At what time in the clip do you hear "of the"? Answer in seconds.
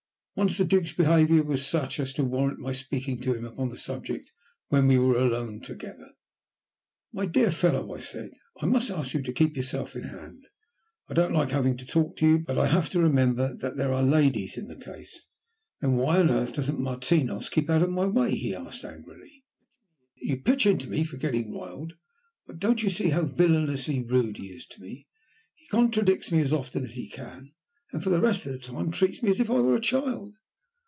28.45-28.57